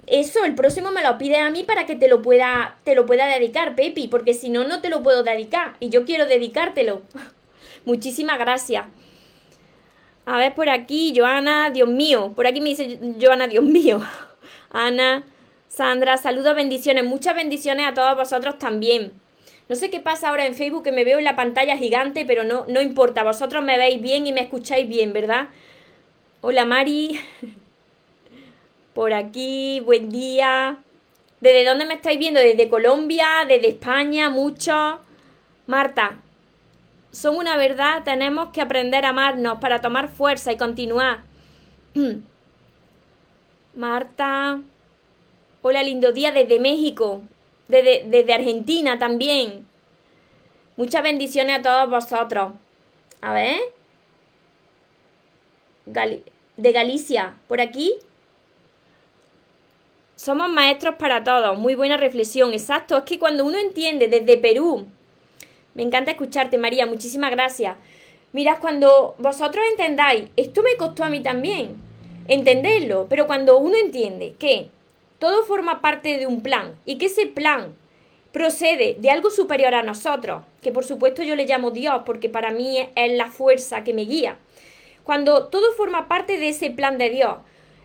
[0.07, 3.05] eso, el próximo me lo pide a mí para que te lo pueda, te lo
[3.05, 5.75] pueda dedicar, Pepi, porque si no, no te lo puedo dedicar.
[5.79, 7.01] Y yo quiero dedicártelo.
[7.85, 8.85] Muchísimas gracias.
[10.25, 12.33] A ver por aquí, Joana, Dios mío.
[12.35, 14.01] Por aquí me dice Joana, Dios mío.
[14.69, 15.23] Ana,
[15.71, 19.13] Sandra, saludos, bendiciones, muchas bendiciones a todos vosotros también.
[19.69, 22.43] No sé qué pasa ahora en Facebook, que me veo en la pantalla gigante, pero
[22.43, 25.47] no, no importa, vosotros me veis bien y me escucháis bien, ¿verdad?
[26.41, 27.21] Hola Mari,
[28.93, 30.77] por aquí, buen día.
[31.39, 32.41] ¿Desde dónde me estáis viendo?
[32.41, 33.27] ¿Desde Colombia?
[33.47, 34.29] ¿Desde España?
[34.29, 34.99] Mucho.
[35.67, 36.19] Marta,
[37.11, 41.21] son una verdad, tenemos que aprender a amarnos para tomar fuerza y continuar.
[43.73, 44.59] Marta,
[45.63, 47.21] Hola, lindo día desde México,
[47.67, 49.67] desde, desde Argentina también.
[50.75, 52.53] Muchas bendiciones a todos vosotros.
[53.21, 53.59] A ver.
[55.85, 57.93] de Galicia, por aquí.
[60.15, 61.55] Somos maestros para todos.
[61.59, 62.53] Muy buena reflexión.
[62.53, 62.97] Exacto.
[62.97, 64.87] Es que cuando uno entiende desde Perú.
[65.75, 66.87] Me encanta escucharte, María.
[66.87, 67.77] Muchísimas gracias.
[68.33, 71.75] Mirad, cuando vosotros entendáis, esto me costó a mí también
[72.27, 74.69] entenderlo, pero cuando uno entiende que
[75.21, 77.75] todo forma parte de un plan y que ese plan
[78.31, 82.49] procede de algo superior a nosotros, que por supuesto yo le llamo Dios porque para
[82.49, 84.37] mí es la fuerza que me guía.
[85.03, 87.35] Cuando todo forma parte de ese plan de Dios,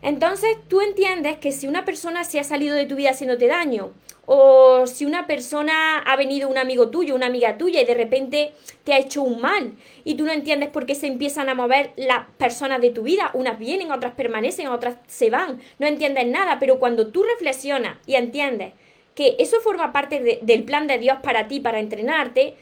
[0.06, 3.92] entonces tú entiendes que si una persona se ha salido de tu vida haciéndote daño,
[4.24, 8.52] o si una persona ha venido un amigo tuyo, una amiga tuya y de repente
[8.84, 9.72] te ha hecho un mal
[10.04, 13.32] y tú no entiendes por qué se empiezan a mover las personas de tu vida,
[13.34, 18.14] unas vienen, otras permanecen, otras se van, no entiendes nada, pero cuando tú reflexionas y
[18.14, 18.74] entiendes
[19.16, 22.54] que eso forma parte del plan de Dios para ti, para entrenarte,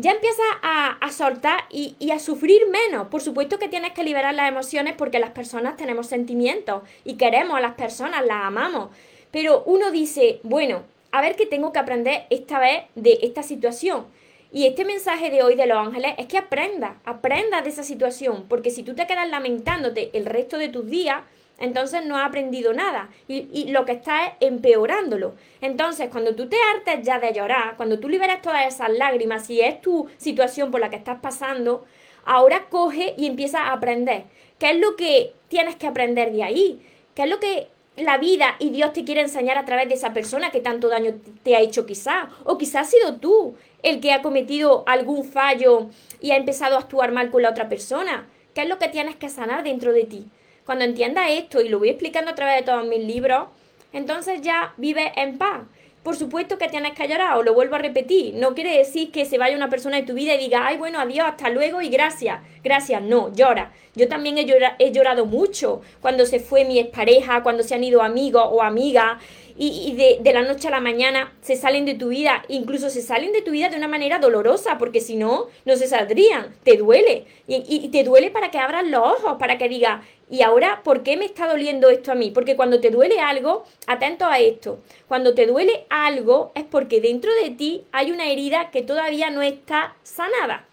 [0.00, 3.08] ya empiezas a, soltar y, y, a sufrir menos.
[3.08, 7.56] Por supuesto que tienes que liberar las emociones porque las personas tenemos sentimientos y queremos
[7.56, 8.88] a las personas, las amamos.
[9.30, 10.82] Pero uno dice, bueno,
[11.12, 14.06] a ver qué tengo que aprender esta vez de esta situación.
[14.52, 18.46] Y este mensaje de hoy de los ángeles es que aprenda, aprenda de esa situación,
[18.48, 21.22] porque si tú te quedas lamentándote el resto de tus días,
[21.60, 25.34] entonces no has aprendido nada y, lo que está es empeorándolo.
[25.60, 29.60] Entonces, cuando tú te hartes ya de llorar, cuando tú liberas todas esas lágrimas, si
[29.60, 31.84] es tu situación por la que estás pasando,
[32.24, 34.24] ahora coge y empieza a aprender.
[34.58, 36.82] ¿Qué es lo que tienes que aprender de ahí?
[37.14, 40.12] ¿Qué es lo que la vida y Dios te quiere enseñar a través de esa
[40.12, 44.12] persona que tanto daño te ha hecho quizá, o quizá ha sido tú el que
[44.12, 45.88] ha cometido algún fallo
[46.20, 48.28] y ha empezado a actuar mal con la otra persona.
[48.54, 50.26] ¿Qué es lo que tienes que sanar dentro de ti?
[50.70, 53.48] Cuando entiendas esto, y lo voy explicando a través de todos mis libros,
[53.92, 55.62] entonces ya vives en paz.
[56.04, 58.34] Por supuesto que tienes que llorar, o lo vuelvo a repetir.
[58.34, 61.00] No quiere decir que se vaya una persona de tu vida y diga, ay, bueno,
[61.00, 62.38] adiós, hasta luego y gracias.
[62.62, 63.72] Gracias, no, llora.
[63.96, 64.46] Yo también he,
[64.78, 69.20] he llorado mucho cuando se fue mi expareja, cuando se han ido amigos o amigas.
[69.58, 73.32] y, de, la noche a la mañana se salen de tu vida, incluso se salen
[73.32, 77.24] de tu vida de una manera dolorosa, porque si no, no se saldrían, te duele.
[77.48, 81.02] Y, y te duele para que abras los ojos, para que digas, ¿y ahora por
[81.02, 82.30] qué me está doliendo esto a mí?
[82.30, 87.30] Porque cuando te duele algo, atento a esto, cuando te duele algo es porque dentro
[87.42, 90.66] de ti hay una herida que todavía no está sanada.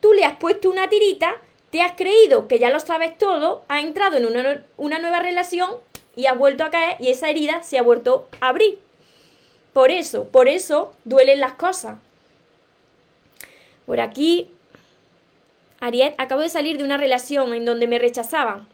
[0.00, 1.36] Tú le has puesto una tirita,
[1.70, 5.70] te has creído que ya lo sabes todo, has entrado en una, una nueva relación
[6.16, 8.78] y ha vuelto a caer y esa herida se ha vuelto a abrir.
[9.72, 11.98] Por eso, por eso duelen las cosas.
[13.86, 14.50] Por aquí,
[15.80, 18.68] Ariel, acabo de salir de una relación en donde me rechazaban.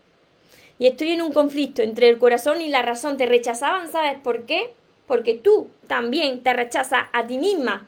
[0.81, 3.19] Y estoy en un conflicto entre el corazón y la razón.
[3.19, 4.73] Te rechazaban, ¿sabes por qué?
[5.07, 7.87] Porque tú también te rechazas a ti misma.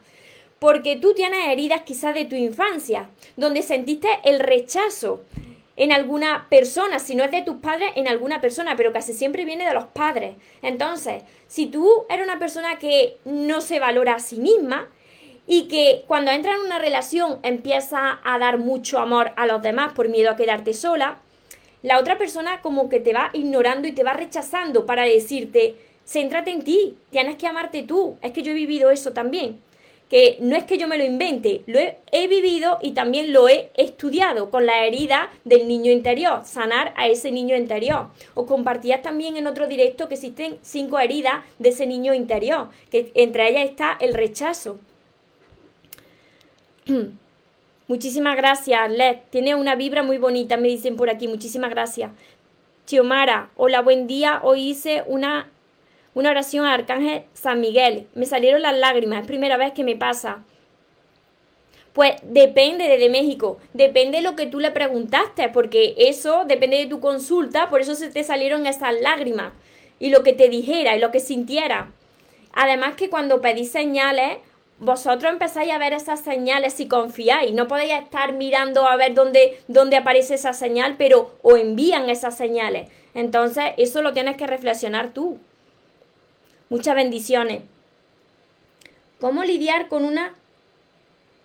[0.59, 5.23] Porque tú tienes heridas quizás de tu infancia, donde sentiste el rechazo
[5.75, 9.43] en alguna persona, si no es de tus padres, en alguna persona, pero casi siempre
[9.43, 10.35] viene de los padres.
[10.61, 14.87] Entonces, si tú eres una persona que no se valora a sí misma
[15.47, 19.93] y que cuando entra en una relación empieza a dar mucho amor a los demás
[19.93, 21.17] por miedo a quedarte sola,
[21.83, 26.49] la otra persona como que te va ignorando y te va rechazando para decirte, céntrate
[26.49, 28.17] en ti, tienes que amarte tú.
[28.21, 29.59] Es que yo he vivido eso también
[30.13, 33.71] que no es que yo me lo invente, lo he, vivido y también lo he
[33.73, 38.09] estudiado con la herida del niño interior, sanar a ese niño interior.
[38.35, 43.11] Os compartías también en otro directo que existen cinco heridas de ese niño interior, que
[43.15, 44.77] entre ellas está el rechazo.
[47.93, 49.17] Muchísimas gracias, Led.
[49.29, 51.27] Tiene una vibra muy bonita, me dicen por aquí.
[51.27, 52.09] Muchísimas gracias.
[52.87, 54.39] Chiomara, hola, buen día.
[54.41, 55.51] Hoy hice una
[56.15, 58.07] una oración al Arcángel San Miguel.
[58.15, 60.43] Me salieron las lágrimas, es primera vez que me pasa.
[61.93, 66.87] Pues depende de, México, depende de lo que tú le preguntaste, porque eso depende de
[66.87, 69.53] tu consulta, por eso se te salieron esas lágrimas
[69.99, 71.91] y lo que te dijera y lo que sintiera.
[72.53, 74.39] Además que cuando pedís señales,
[74.83, 77.53] vosotros empezáis a ver esas señales si confiáis.
[77.53, 82.37] No podéis estar mirando a ver dónde, dónde aparece esa señal, pero os envían esas
[82.37, 82.89] señales.
[83.13, 85.39] Entonces, eso lo tienes que reflexionar tú.
[86.69, 87.61] Muchas bendiciones.
[89.19, 90.35] ¿Cómo lidiar con una...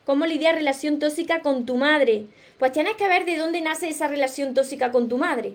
[0.05, 2.27] ¿Cómo lidiar relación tóxica con tu madre?
[2.59, 5.55] Pues tienes que ver de dónde nace esa relación tóxica con tu madre.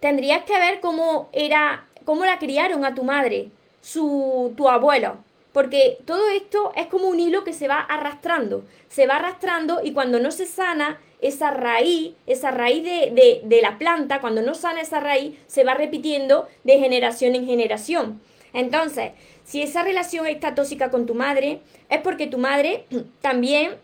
[0.00, 3.50] Tendrías que ver cómo era, cómo la criaron a tu madre,
[3.82, 5.18] su, tu abuelo.
[5.52, 8.64] Porque todo esto es como un hilo que se va arrastrando.
[8.88, 13.78] Se va arrastrando y cuando no se sana esa raíz, esa raíz de, de, la
[13.78, 18.20] planta, cuando no sana esa raíz, se va repitiendo de generación en generación.
[18.52, 19.12] Entonces,
[19.44, 22.86] si esa relación está tóxica con tu madre, es porque tu madre
[23.20, 23.74] también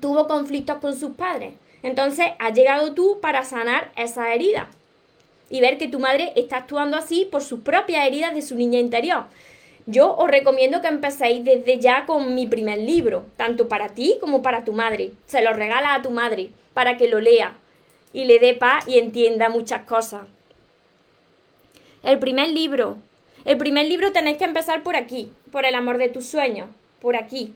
[0.00, 1.54] tuvo conflictos con sus padres.
[1.82, 4.70] Entonces, has llegado tú para sanar esa herida
[5.50, 8.78] y ver que tu madre está actuando así por sus propias heridas de su niña
[8.78, 9.24] interior.
[9.86, 14.40] Yo os recomiendo que empecéis desde ya con mi primer libro, tanto para ti como
[14.40, 15.12] para tu madre.
[15.26, 17.56] Se lo regala a tu madre para que lo lea
[18.12, 20.22] y le dé paz y entienda muchas cosas.
[22.02, 22.98] El primer libro,
[23.44, 26.68] el primer libro tenéis que empezar por aquí, por el amor de tus sueños,
[27.00, 27.54] por aquí.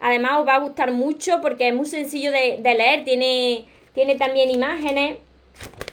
[0.00, 4.50] Además os va a gustar mucho porque es muy sencillo de, leer, tiene, tiene también
[4.50, 5.18] imágenes,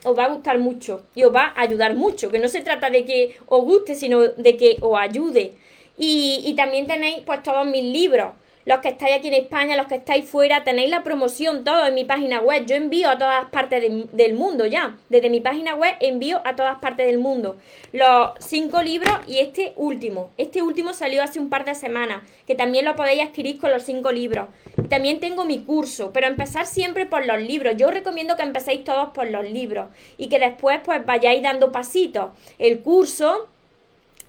[0.04, 2.90] os va a gustar mucho y os va a ayudar mucho, que no se trata
[2.90, 5.56] de que os guste, sino de que os ayude.
[5.98, 8.34] Y, también tenéis pues todos mis libros
[8.66, 11.94] los que estáis aquí en España, los que estáis fuera, tenéis la promoción todo en
[11.94, 12.66] mi página web.
[12.66, 14.98] Yo envío a todas partes del mundo ya.
[15.08, 17.58] Desde mi página web envío a todas partes del mundo.
[17.92, 20.32] Los cinco libros y este último.
[20.38, 23.84] Este último salió hace un par de semanas, que también lo podéis adquirir con los
[23.84, 24.48] cinco libros.
[24.90, 27.76] También tengo mi curso, pero empezar siempre por los libros.
[27.78, 31.72] Yo os recomiendo que empecéis todos por los libros y que después pues vayáis dando
[31.72, 32.32] pasitos.
[32.58, 33.48] El curso,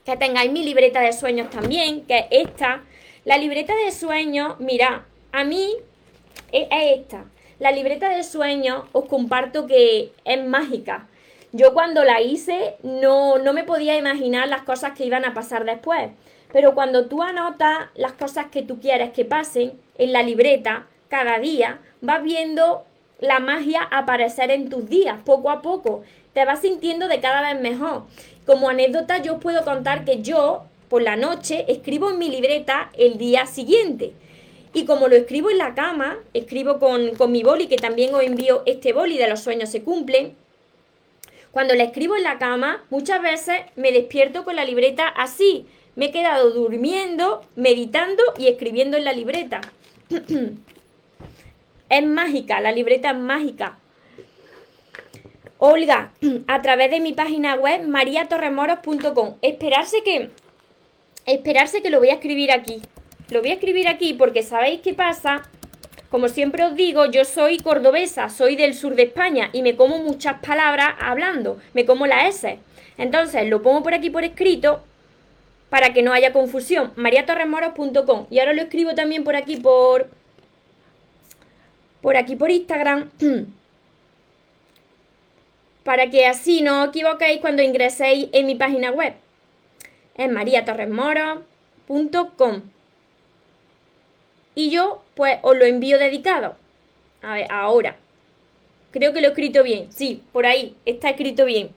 [0.07, 2.83] que tengáis mi libreta de sueños también, que es esta
[3.27, 5.75] la libreta de sueños, mira, a mí
[6.53, 7.25] es esta.
[7.59, 11.09] La libreta de sueños os comparto que es mágica.
[11.51, 15.65] Yo cuando la hice no, no me podía imaginar las cosas que iban a pasar
[15.65, 16.11] después.
[16.53, 21.41] Pero cuando tú anotas las cosas que tú quieres que pasen en la libreta cada
[21.41, 22.85] día, vas viendo
[23.19, 26.05] la magia aparecer en tus días, poco a poco.
[26.33, 28.05] Te vas sintiendo de cada vez mejor.
[28.47, 33.19] Como anécdota, yo puedo contar que yo por la noche escribo en mi libreta el
[33.19, 34.13] día siguiente.
[34.73, 38.63] Y como lo escribo en la cama, escribo con, mi boli, que también os envío
[38.65, 40.37] este boli de los sueños se cumplen.
[41.51, 45.67] Cuando la escribo en la cama, muchas veces me despierto con la libreta así.
[45.97, 49.61] Me he quedado durmiendo, meditando y escribiendo en la libreta.
[51.89, 53.79] es mágica, la libreta es mágica.
[55.59, 56.13] Olga,
[56.47, 59.37] a través de mi página web mariatorremoros.com.
[59.43, 60.31] Esperarse que
[61.25, 62.83] esperarse que lo voy a escribir aquí.
[63.31, 65.43] Lo voy a escribir aquí porque ¿sabéis qué pasa?
[66.11, 69.99] Como siempre os digo, yo soy cordobesa, soy del sur de España y me como
[69.99, 72.59] muchas palabras hablando, me como la S.
[72.97, 74.83] Entonces lo pongo por aquí por escrito
[75.69, 76.93] para que no haya confusión.
[76.97, 80.09] mariatorremoros.com y ahora lo escribo también por aquí por
[82.01, 83.11] por aquí por Instagram
[85.87, 89.15] para que así no os equivoquéis cuando ingreséis en mi página web.
[90.17, 92.63] Es mariatorremoros.com
[94.57, 96.57] y yo pues os lo envío dedicado.
[97.23, 97.97] A ver, ahora.
[98.91, 99.93] Creo que lo he escrito bien.
[99.93, 101.71] Sí, por ahí está escrito bien.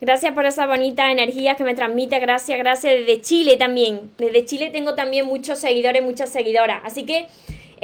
[0.00, 2.18] Gracias por esa bonita energía que me transmite.
[2.18, 2.92] Gracias, gracias.
[2.92, 4.10] Desde Chile también.
[4.18, 6.82] Desde Chile tengo también muchos seguidores, muchas seguidoras.
[6.84, 7.28] Así que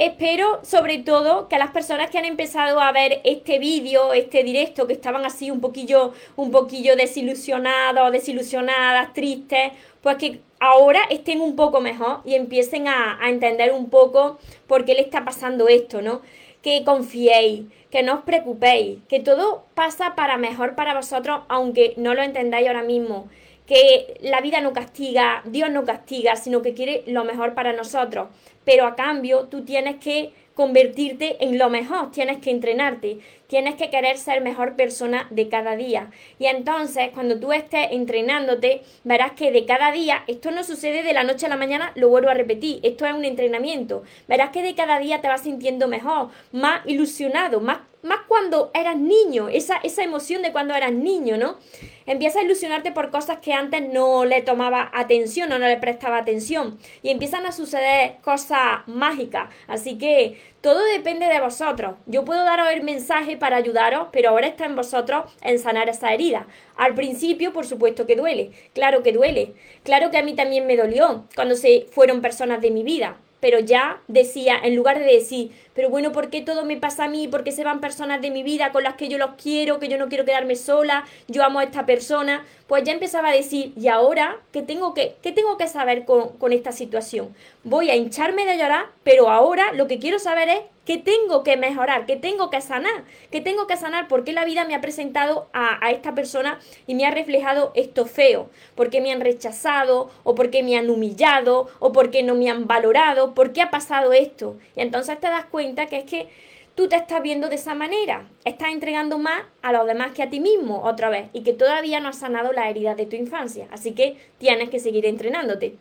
[0.05, 4.43] espero sobre todo que a las personas que han empezado a ver este vídeo, este
[4.43, 11.39] directo, que estaban así un poquillo, un poquillo desilusionados, desilusionadas, tristes, pues que ahora estén
[11.39, 16.01] un poco mejor y empiecen a, entender un poco por qué le está pasando esto,
[16.01, 16.21] ¿no?
[16.63, 22.15] Que confiéis, que no os preocupéis, que todo pasa para mejor para vosotros, aunque no
[22.15, 23.29] lo entendáis ahora mismo.
[23.71, 28.27] Que la vida no castiga, Dios no castiga, sino que quiere lo mejor para nosotros.
[28.65, 33.89] Pero a cambio tú tienes que convertirte en lo mejor, tienes que entrenarte, tienes que
[33.89, 36.11] querer ser mejor persona de cada día.
[36.37, 41.13] Y entonces, cuando tú estés entrenándote, verás que de cada día, esto no sucede de
[41.13, 44.03] la noche a la mañana, lo vuelvo a repetir, esto es un entrenamiento.
[44.27, 48.97] Verás que de cada día te vas sintiendo mejor, más ilusionado, más más cuando eras
[48.97, 51.57] niño, esa, esa emoción de cuando eras niño, ¿no?
[52.05, 56.17] Empieza a ilusionarte por cosas que antes no le tomaba atención o no le prestaba
[56.17, 56.79] atención.
[57.03, 59.49] Y empiezan a suceder cosas mágicas.
[59.67, 61.95] Así que todo depende de vosotros.
[62.07, 66.13] Yo puedo daros el mensaje para ayudaros, pero ahora está en vosotros en sanar esa
[66.13, 66.47] herida.
[66.75, 68.51] Al principio, por supuesto que duele.
[68.73, 69.53] Claro que duele.
[69.83, 73.59] Claro que a mí también me dolió cuando se fueron personas de mi vida pero
[73.59, 77.27] ya decía, en lugar de decir, pero bueno, ¿por qué todo me pasa a mí?
[77.27, 79.89] ¿Por qué se van personas de mi vida con las que yo los quiero, que
[79.89, 82.45] yo no quiero quedarme sola, yo amo a esta persona?
[82.71, 86.53] Pues ya empezaba a decir, ¿y ahora qué tengo que, tengo que saber con, con
[86.53, 87.35] esta situación?
[87.65, 91.57] Voy a hincharme de llorar, pero ahora lo que quiero saber es qué tengo que
[91.57, 95.49] mejorar, qué tengo que sanar, qué tengo que sanar, porque la vida me ha presentado
[95.51, 100.33] a, a esta persona y me ha reflejado esto feo, porque me han rechazado, o
[100.33, 104.55] porque me han humillado, o porque no me han valorado, ¿por qué ha pasado esto?
[104.77, 106.29] Y entonces te das cuenta que es que
[106.75, 110.29] tú te estás viendo de esa manera, estás entregando más a los demás que a
[110.29, 113.67] ti mismo otra vez y que todavía no has sanado las heridas de tu infancia,
[113.71, 115.75] así que tienes que seguir entrenándote.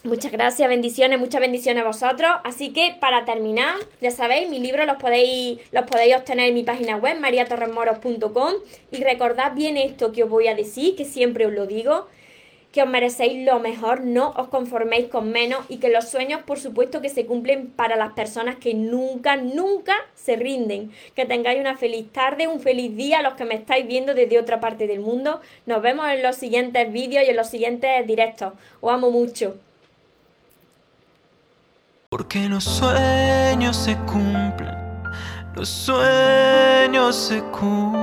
[0.05, 2.31] Muchas gracias, bendiciones, muchas bendiciones a vosotros.
[2.45, 6.63] Así que para terminar, ya sabéis, mis libros los podéis, los podéis obtener en mi
[6.63, 8.53] página web, mariatorremoros.com.
[8.93, 12.07] Y recordad bien esto que os voy a decir, que siempre os lo digo,
[12.73, 16.59] que os merecéis lo mejor, no os conforméis con menos y que los sueños, por
[16.59, 20.93] supuesto, que se cumplen para las personas que nunca, nunca se rinden.
[21.15, 24.39] Que tengáis una feliz tarde, un feliz día a los que me estáis viendo desde
[24.39, 25.41] otra parte del mundo.
[25.65, 28.53] Nos vemos en los siguientes vídeos y en los siguientes directos.
[28.81, 29.57] Os amo mucho.
[32.11, 34.75] Porque los sueños se cumplen,
[35.55, 37.99] los sueños se cumplen.